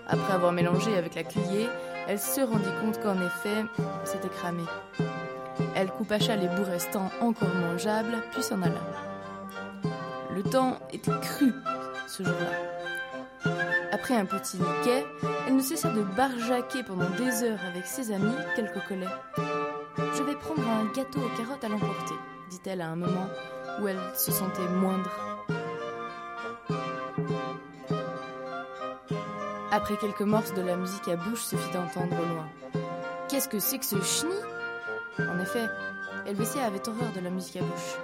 [0.07, 1.71] Après avoir mélangé avec la cuillère,
[2.09, 3.65] elle se rendit compte qu'en effet,
[4.05, 4.65] c'était cramé.
[5.75, 8.81] Elle coupacha les bouts restants encore mangeables, puis s'en alla.
[10.35, 11.53] Le temps était cru
[12.07, 12.70] ce jour-là.
[13.93, 15.05] Après un petit niquet,
[15.47, 19.07] elle ne cessa de barjaquer pendant des heures avec ses amis qu'elle cocolait.
[19.97, 22.15] Je vais prendre un gâteau aux carottes à l'emporter,
[22.51, 23.29] dit-elle à un moment
[23.81, 25.11] où elle se sentait moindre.
[29.73, 32.49] Après quelques morses de la musique à bouche se fit entendre au loin.
[33.29, 34.37] Qu'est-ce que c'est que ce chenille?
[35.19, 35.67] En effet,
[36.27, 37.99] Helvetia avait horreur de la musique à bouche.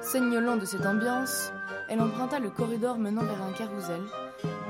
[0.00, 1.52] Saignolant de cette ambiance,
[1.88, 4.02] elle emprunta le corridor menant vers un carrousel,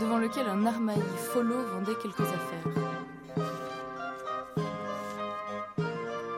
[0.01, 2.73] devant lequel un armaillis folot vendait quelques affaires.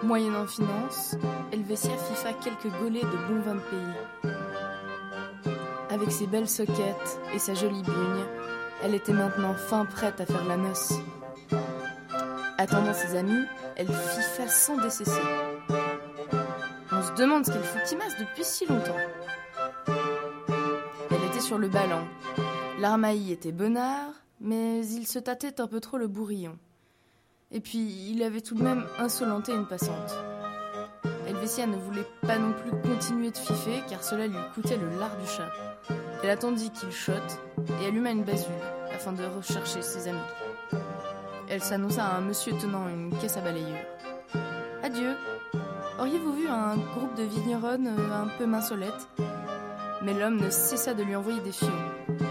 [0.02, 1.16] Moyennant finance,
[1.52, 4.32] Helvetia fifa quelques golets de bon vin de pays.
[5.90, 8.24] Avec ses belles soquettes et sa jolie bugne,
[8.82, 10.94] elle était maintenant fin prête à faire la noce.
[12.58, 13.44] Attendant ses amis,
[13.76, 15.20] elle fifa sans décesser.
[16.90, 18.96] On se demande ce qu'elle fout qui masse depuis si longtemps.
[21.10, 22.06] Elle était sur le ballon.
[22.80, 26.56] L'armaillis était bonnard, mais il se tâtait un peu trop le bourrillon.
[27.50, 30.16] Et puis, il avait tout de même insolenté une passante.
[31.26, 35.16] Helvetia ne voulait pas non plus continuer de fiffer, car cela lui coûtait le lard
[35.18, 35.50] du chat.
[36.22, 37.40] Elle attendit qu'il chotte
[37.82, 38.52] et alluma une basule,
[38.94, 40.18] afin de rechercher ses amis.
[41.48, 43.86] Elle s'annonça à un monsieur tenant une caisse à balayure.
[44.84, 45.16] Adieu.
[45.98, 49.08] Auriez-vous vu un groupe de vigneronnes euh, un peu minsolettes
[50.02, 52.27] Mais l'homme ne cessa de lui envoyer des fions.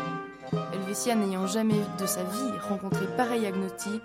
[0.88, 4.02] N'ayant jamais de sa vie rencontré pareil agnotti,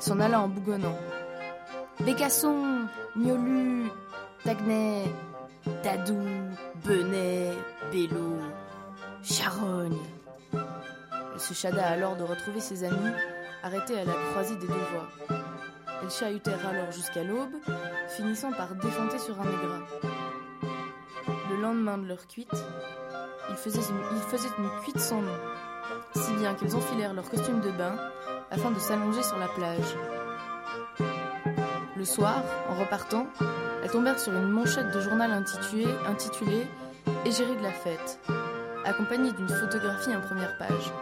[0.00, 0.98] s'en alla en bougonnant.
[2.00, 3.88] Bécasson, Miolu,
[4.44, 5.04] Dagnay,
[5.82, 6.26] Dadou,
[6.84, 7.52] Benet,
[7.92, 8.38] Bello,
[9.22, 9.96] Charogne.
[10.52, 13.12] Elle se chada alors de retrouver ses amis,
[13.62, 15.38] arrêtés à la croisée des deux voies.
[16.02, 17.54] Elles chahutèrent alors jusqu'à l'aube,
[18.08, 19.82] finissant par défanter sur un aigras.
[21.50, 22.64] Le lendemain de leur cuite,
[23.50, 25.38] ils faisaient une, ils faisaient une cuite sans nom,
[26.14, 27.96] si bien qu'elles enfilèrent leur costume de bain
[28.50, 29.96] afin de s'allonger sur la plage.
[31.96, 33.26] Le soir, en repartant,
[33.82, 36.66] elles tombèrent sur une manchette de journal intitulée, intitulée
[37.26, 38.18] Égérie de la fête,
[38.84, 40.92] accompagnée d'une photographie en première page.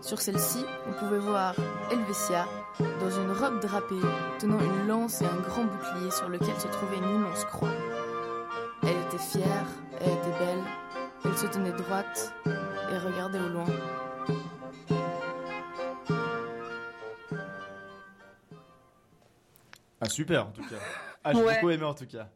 [0.00, 1.54] Sur celle-ci, on pouvait voir
[1.90, 2.46] Helvetia
[2.78, 4.00] dans une robe drapée,
[4.38, 7.68] tenant une lance et un grand bouclier sur lequel se trouvait une immense croix.
[8.82, 9.66] Elle était fière,
[10.00, 10.64] elle était belle,
[11.24, 13.66] elle se tenait droite et regardait au loin.
[20.00, 20.78] Ah super en tout cas.
[21.24, 21.54] Ah j'ai Ouais.
[21.54, 22.30] beaucoup aimé en tout cas.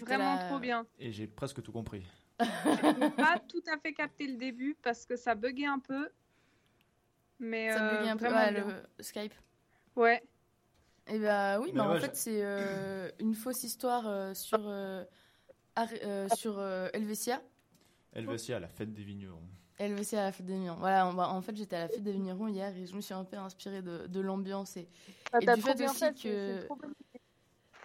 [0.00, 0.86] Vraiment la- trop bien.
[0.98, 2.04] Et j'ai presque tout compris.
[2.40, 6.08] J'ai pas tout à fait capté le début parce que ça buguait un peu.
[7.38, 8.64] Mais Ça euh, buguait un peu, vraiment ouais,
[8.98, 9.34] le Skype.
[9.96, 10.22] Ouais.
[11.08, 15.04] Et bah oui, Mais bah en fait c'est euh, une fausse histoire euh, sur euh,
[15.78, 17.42] euh, sur euh, Helvetia.
[18.14, 19.42] Helvetia, la fête des vignerons.
[19.78, 20.78] Helvetia à la fête des vignerons.
[20.78, 23.24] Voilà, en fait j'étais à la fête des vignerons hier et je me suis un
[23.24, 24.88] peu inspirée de, de l'ambiance et,
[25.32, 26.66] Ah, et du fait aussi fait, que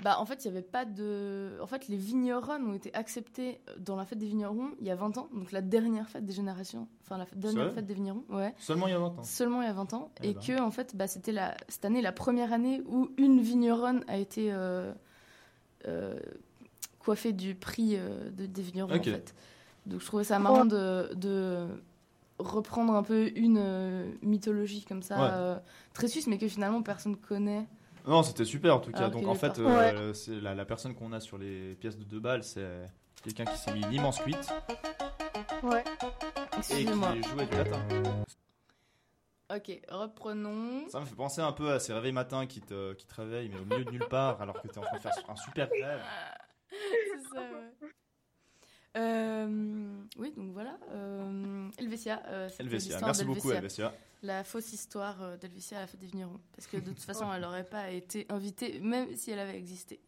[0.03, 3.59] bah en fait il y avait pas de en fait les vignerons ont été acceptés
[3.79, 6.33] dans la fête des vignerons il y a 20 ans donc la dernière fête des
[6.33, 9.23] générations enfin la dernière fête des vignerons ouais Seulement il y a 20 ans?
[9.23, 10.11] Seulement il y a 20 ans.
[10.21, 10.39] Eh et ben.
[10.41, 14.17] que, en fait, bah, c'était la, cette année la première année où une vigneronne a
[14.17, 14.93] été euh,
[15.87, 16.19] euh,
[16.99, 18.99] coiffée du prix euh, de, des vignerons, Ok.
[18.99, 19.33] en fait.
[19.87, 21.67] Donc je trouvais ça marrant de, de
[22.39, 25.29] reprendre un peu une euh, mythologie comme ça, Ouais.
[25.31, 25.55] euh,
[25.93, 27.65] très suisse, mais que finalement personne connaît.
[28.05, 28.99] Non, c'était super en tout cas.
[28.99, 32.03] Alors Donc en fait, euh, c'est la, la personne qu'on a sur les pièces de
[32.03, 32.65] deux balles, c'est
[33.23, 34.53] quelqu'un qui s'est mis une immense cuite
[35.63, 35.83] Ouais.
[35.83, 37.13] et Excusez-moi.
[37.21, 37.79] qui jouait du latin.
[39.55, 40.87] Ok, reprenons.
[40.89, 43.49] Ça me fait penser un peu à ces réveils matins qui te, qui te réveillent,
[43.49, 45.35] mais au milieu de nulle part, alors que tu es en train de faire un
[45.37, 46.01] super rêve.
[48.97, 50.77] Euh, oui, donc voilà.
[50.91, 52.21] Euh, Helvetia.
[52.27, 53.51] euh, Helvetia, merci beaucoup.
[53.51, 53.93] Helvetia.
[54.23, 56.39] La fausse histoire euh, d'Helvetia à la fête des vignerons.
[56.55, 59.99] Parce que de toute façon, elle n'aurait pas été invitée, même si elle avait existé.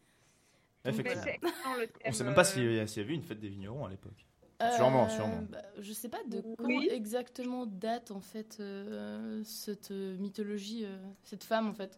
[0.84, 1.52] Donc, Effectivement.
[1.68, 3.90] On thème, sait même pas euh, s'il y, avait eu une fête des vignerons à
[3.90, 4.26] l'époque.
[4.62, 5.42] Euh, Sûrement, sûrement.
[5.50, 6.90] bah, je sais pas de quand Oui.
[6.92, 11.98] exactement date en fait euh, cette mythologie, euh, cette femme en fait.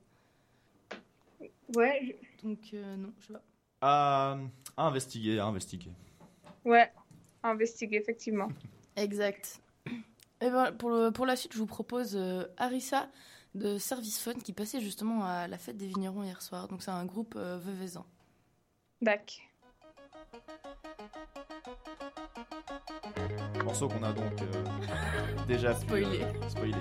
[1.75, 3.43] Ouais, Donc euh, non, je sais pas.
[3.82, 4.38] À,
[4.77, 5.91] à investiguer, à investiguer.
[6.65, 6.91] Ouais.
[7.43, 8.50] Investiguer, effectivement.
[8.95, 9.62] Exact.
[10.41, 13.08] Et ben, pour, le- pour la suite, je vous propose euh, Harissa
[13.56, 16.67] de Service Fun qui passait justement à la fête des vignerons hier soir.
[16.67, 18.06] Donc c'est un groupe euh, veuvezan.
[19.02, 19.41] Dac.
[23.63, 24.63] Morceau qu'on a donc euh,
[25.47, 25.86] déjà pu,
[26.50, 26.76] Spoilé.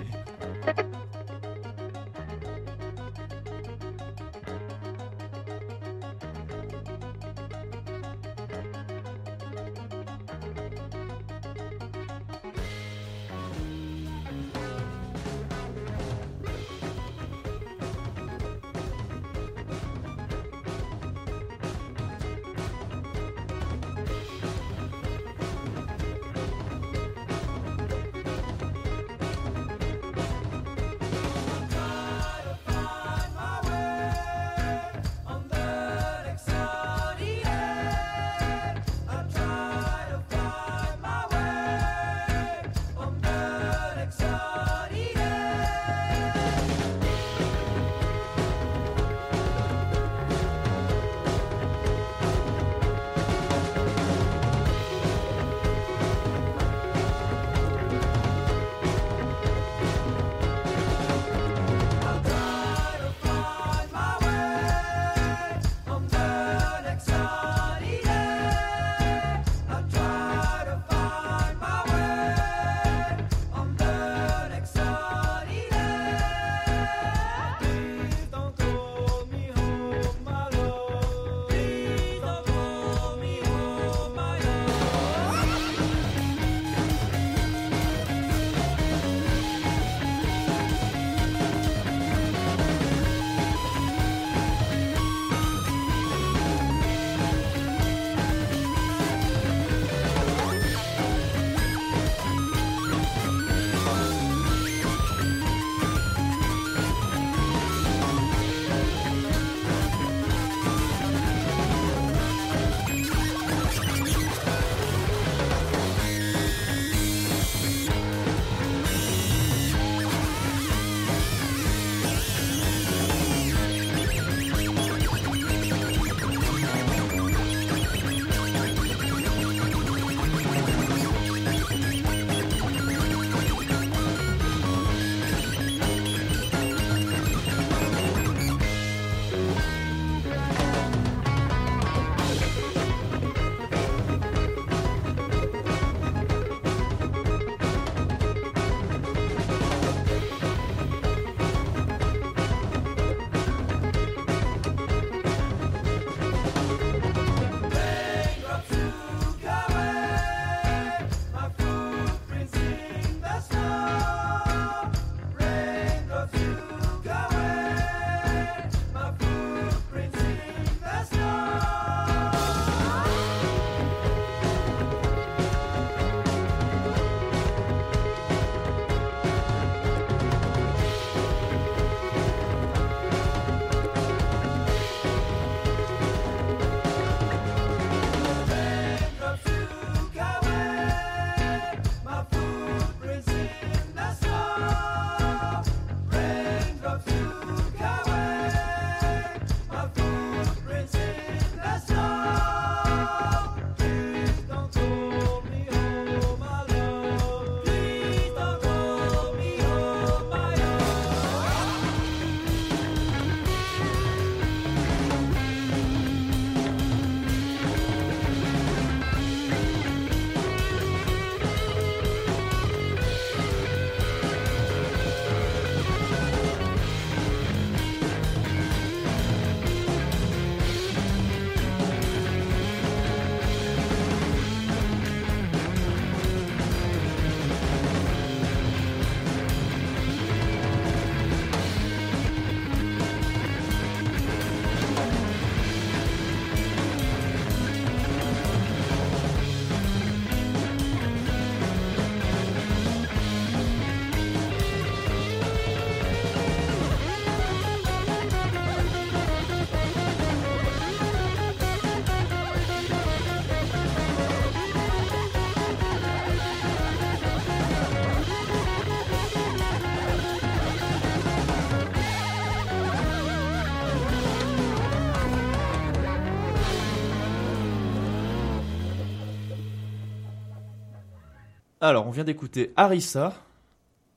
[281.81, 283.33] Alors, on vient d'écouter Harissa.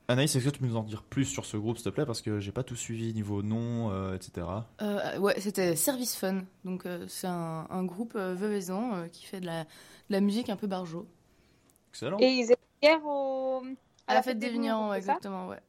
[0.07, 2.05] Anaïs, est-ce que tu peux nous en dire plus sur ce groupe, s'il te plaît?
[2.05, 4.45] Parce que j'ai pas tout suivi niveau nom, euh, etc.
[4.83, 6.43] Euh, ouais, c'était Service Fun.
[6.63, 9.69] Donc, euh, c'est un, un groupe euh, euh, qui fait de la, de
[10.09, 11.07] la musique un peu barjo.
[11.89, 12.17] Excellent.
[12.19, 13.63] Et ils étaient hier au...
[14.05, 15.59] À la fête des vignerons, ouais, exactement, ouais.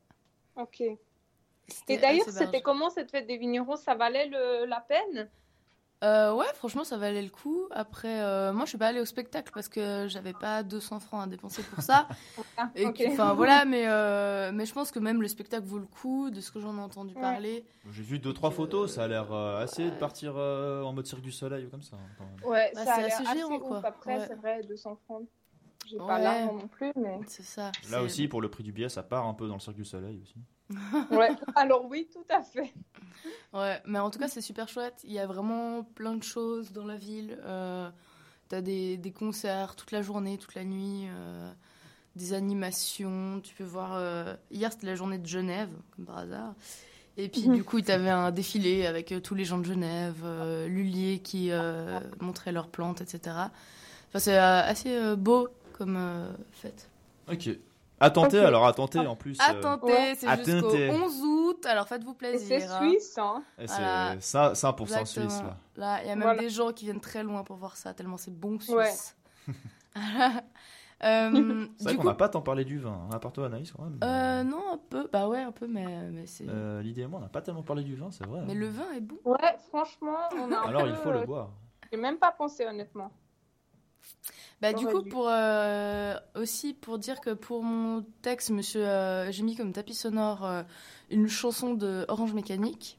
[0.56, 0.82] Ok.
[0.82, 3.76] Et d'ailleurs, c'était comment cette fête des vignerons?
[3.76, 5.30] Ça valait le- la peine?
[6.04, 7.66] Euh, ouais, franchement, ça valait le coup.
[7.70, 11.24] Après, euh, moi, je suis pas allée au spectacle parce que j'avais pas 200 francs
[11.24, 12.06] à dépenser pour ça.
[12.58, 15.86] Ah, Et Enfin, voilà, mais, euh, mais je pense que même le spectacle vaut le
[15.86, 17.20] coup, de ce que j'en ai entendu Ouais.
[17.20, 17.64] parler.
[17.92, 21.06] J'ai vu deux trois photos, ça a l'air euh, assez de partir euh, en mode
[21.06, 21.96] Cirque du Soleil ou comme ça.
[21.96, 22.24] hein.
[22.46, 23.68] Ouais, Bah, ça a c'est l'air assez assez, géant, ouf.
[23.68, 23.80] quoi.
[23.84, 24.24] Après, Ouais.
[24.26, 25.22] c'est vrai, 200 francs.
[25.86, 27.20] J'ai pas l'argent non plus, mais...
[27.26, 27.72] C'est ça.
[27.90, 29.84] Là aussi, pour le prix du billet, ça part un peu dans le Cirque du
[29.84, 30.34] Soleil aussi.
[31.10, 32.72] Ouais, alors oui, tout à fait.
[33.52, 35.00] Ouais, mais en tout cas, c'est super chouette.
[35.04, 37.38] Il y a vraiment plein de choses dans la ville.
[37.44, 37.88] Euh,
[38.48, 41.50] T'as des, des concerts toute la journée, toute la nuit, euh,
[42.14, 43.40] des animations.
[43.42, 43.94] Tu peux voir.
[43.94, 46.54] euh, Hier, c'était la journée de Genève, comme par hasard.
[47.16, 50.68] Et puis, du coup, t'avais un défilé avec euh, tous les gens de Genève, euh,
[50.68, 53.18] Lullier qui euh, montrait leurs plantes, etc.
[54.08, 56.88] Enfin, c'est euh, assez euh, beau comme euh, fête.
[57.28, 57.48] Ok.
[57.98, 58.44] À tenter Ok.
[58.44, 59.38] alors, à tenter en plus.
[59.40, 60.14] À euh, Ouais.
[60.18, 60.90] c'est À jusqu'au tenter.
[60.90, 62.60] 11 août, alors faites-vous plaisir.
[62.60, 62.78] c'est hein.
[62.80, 64.20] suisse, hein et c'est Voilà.
[64.20, 65.28] ça, 100% Exactement.
[65.30, 65.56] suisse là.
[65.76, 66.40] Là, il y a même Voilà.
[66.40, 68.74] des gens qui viennent très loin pour voir ça, tellement c'est bon suisse.
[68.74, 69.92] Ouais.
[71.04, 73.44] Euh, C'est vrai qu'on coup, n'a pas tant parlé du vin, hein, à part toi
[73.46, 73.98] Anaïs quand même.
[74.02, 75.06] euh, non, un peu.
[75.12, 76.46] Bah ouais, un peu, mais, mais c'est.
[76.48, 78.40] Euh, Lydie et moi, on n'a pas tellement parlé du vin, c'est vrai.
[78.46, 78.56] Mais hein.
[78.56, 79.18] le vin est bon.
[79.26, 81.50] Ouais, franchement, on a un Alors peu, il faut le boire.
[81.92, 83.10] J'ai même pas pensé, honnêtement.
[84.62, 89.42] Bah du coup, pour euh, aussi pour dire que pour mon texte, Monsieur, euh, j'ai
[89.42, 90.62] mis comme tapis sonore euh,
[91.10, 92.98] une chanson de Orange Mécanique.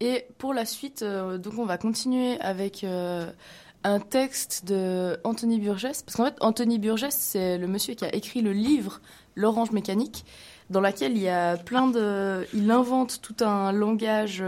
[0.00, 6.16] Et pour la suite, donc on va continuer avec un texte de Anthony Burgess, parce
[6.16, 9.00] qu'en fait Anthony Burgess c'est le monsieur qui a écrit le livre
[9.36, 10.26] L'Orange Mécanique,
[10.68, 14.44] dans laquelle il y a plein de, il invente tout un langage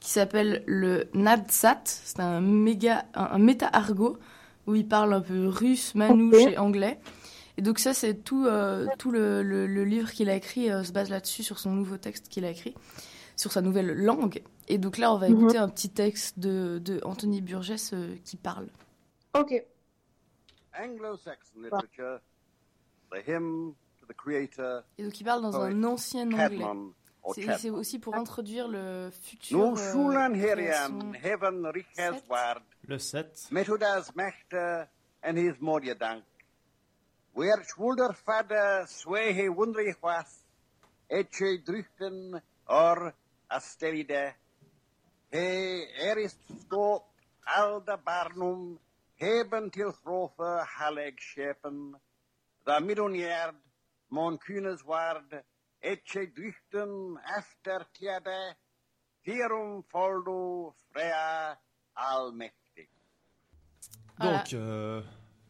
[0.00, 4.18] qui s'appelle le Nadsat, c'est un méga, un, un méta-argot
[4.66, 6.98] où il parle un peu russe, manouche et anglais.
[7.58, 10.84] Et donc ça, c'est tout, euh, tout le, le- le livre qu'il a écrit euh,
[10.84, 12.74] se base là-dessus, sur son nouveau texte qu'il a écrit,
[13.34, 14.42] sur sa nouvelle langue.
[14.68, 15.36] Et donc là, on va Mhm.
[15.40, 18.66] écouter un petit texte de, de Anthony Burgess euh, qui parle.
[19.38, 19.54] Ok.
[20.78, 22.20] Anglo-Saxon literature,
[23.10, 26.58] the hymn to the creator, Et donc il parle dans un ancien anglais.
[27.34, 29.58] C'est aussi pour introduire le futur.
[29.58, 29.72] Euh,
[32.88, 33.50] le 7.
[33.50, 34.88] Meshudas Mächte
[35.20, 36.24] en his Morjedank.
[37.34, 40.46] Weer schwulder vader zwehe wundrig was,
[41.08, 43.12] etje drüchten or
[43.48, 44.34] asteride.
[45.32, 47.02] He erist scoop
[47.44, 48.78] alda barnum
[49.16, 51.96] heben til grofe halleg schepen,
[52.64, 53.58] da midonjerd
[54.10, 55.42] mon kunes ward,
[55.82, 58.54] etje drüchten after tiade,
[59.26, 61.58] Virum foldu frea
[61.96, 62.65] almet.
[64.18, 64.38] Voilà.
[64.38, 65.00] Donc, euh,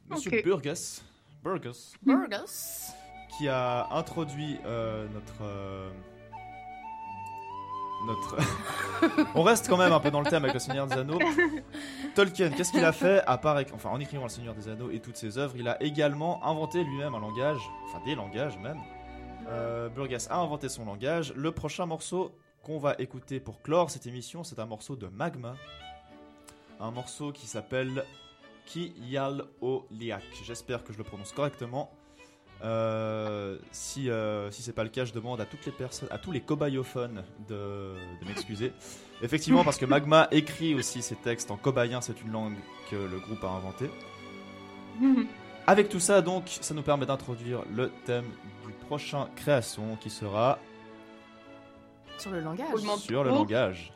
[0.08, 0.42] Monsieur.
[0.42, 1.04] Burgess,
[1.42, 2.92] Burgess, Burgess.
[3.36, 5.42] qui a introduit euh, notre.
[5.42, 5.90] euh,
[8.06, 8.36] notre.
[9.34, 11.18] On reste quand même un peu dans le thème avec le Seigneur des Anneaux.
[12.14, 15.00] Tolkien, qu'est-ce qu'il a fait à part, enfin, en écrivant le Seigneur des Anneaux et
[15.00, 18.78] toutes ses œuvres, il a également inventé lui-même un langage, enfin des langages même.
[19.48, 21.32] Euh, Burgess a inventé son langage.
[21.36, 25.54] Le prochain morceau qu'on va écouter pour clore cette émission, c'est un morceau de Magma,
[26.80, 28.04] un morceau qui s'appelle
[28.66, 30.24] Kiyal Oliak.
[30.44, 31.90] J'espère que je le prononce correctement.
[32.64, 36.18] Euh, si euh, si c'est pas le cas, je demande à toutes les personnes, à
[36.18, 38.72] tous les cobayophones de, de m'excuser.
[39.22, 42.56] Effectivement, parce que Magma écrit aussi ses textes en cobayen, c'est une langue
[42.90, 43.90] que le groupe a inventée.
[45.66, 48.30] Avec tout ça, donc, ça nous permet d'introduire le thème
[48.66, 50.58] du prochain création qui sera
[52.18, 52.66] Sur le langage.
[52.98, 53.92] Sur le langage.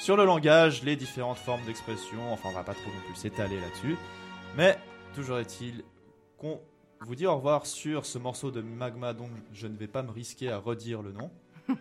[0.00, 3.60] Sur le langage, les différentes formes d'expression, enfin on va pas trop non plus s'étaler
[3.60, 3.96] là-dessus,
[4.56, 4.78] mais
[5.14, 5.84] toujours est-il
[6.38, 6.58] qu'on
[7.02, 10.10] vous dit au revoir sur ce morceau de Magma dont je ne vais pas me
[10.10, 11.30] risquer à redire le nom.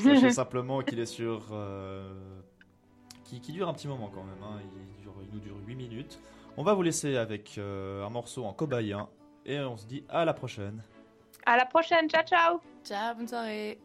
[0.00, 1.48] Sachez simplement qu'il est sur...
[1.52, 2.12] euh,
[3.24, 4.58] qui, qui dure un petit moment quand même, hein.
[4.60, 6.18] il, dure- il nous dure 8 minutes.
[6.56, 9.08] On va vous laisser avec euh, un morceau en cobayen
[9.46, 10.82] et on se dit à la prochaine.
[11.46, 13.78] À la prochaine, ciao ciao Ciao, bonne soirée.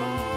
[0.00, 0.29] alone.